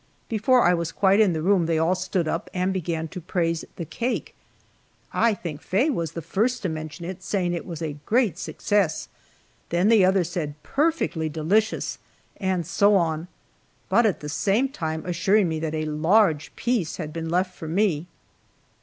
Before 0.29 0.63
I 0.63 0.73
was 0.73 0.91
quite 0.91 1.19
in 1.19 1.33
the 1.33 1.43
room 1.43 1.67
they 1.67 1.77
all 1.77 1.93
stood 1.93 2.27
up 2.27 2.49
and 2.55 2.73
began 2.73 3.07
to 3.09 3.21
praise 3.21 3.63
the 3.75 3.85
cake. 3.85 4.33
I 5.13 5.35
think 5.35 5.61
Faye 5.61 5.91
was 5.91 6.13
the 6.13 6.23
first 6.23 6.63
to 6.63 6.69
mention 6.69 7.05
it, 7.05 7.21
saying 7.21 7.53
it 7.53 7.67
was 7.67 7.83
a 7.83 7.97
"great 8.07 8.39
success"; 8.39 9.09
then 9.69 9.89
the 9.89 10.03
others 10.03 10.31
said 10.31 10.55
"perfectly 10.63 11.29
delicious," 11.29 11.99
and 12.37 12.65
so 12.65 12.95
on, 12.95 13.27
but 13.89 14.07
at 14.07 14.21
the 14.21 14.27
same 14.27 14.69
time 14.69 15.03
assuring 15.05 15.47
me 15.47 15.59
that 15.59 15.75
a 15.75 15.85
large 15.85 16.51
piece 16.55 16.97
had 16.97 17.13
been 17.13 17.29
left 17.29 17.55
for 17.55 17.67
me. 17.67 18.07